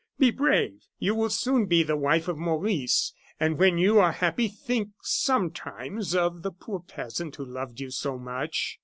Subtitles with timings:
[0.17, 0.87] Be brave!
[0.97, 3.13] You will soon be the wife of Maurice.
[3.39, 8.17] And when you are happy, think sometimes of the poor peasant who loved you so
[8.17, 8.79] much."